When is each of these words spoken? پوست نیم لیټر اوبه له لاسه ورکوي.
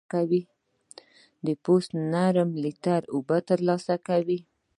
پوست 1.63 1.89
نیم 2.11 2.49
لیټر 2.63 3.01
اوبه 3.13 3.37
له 3.49 3.55
لاسه 3.67 3.93
ورکوي. 3.97 4.39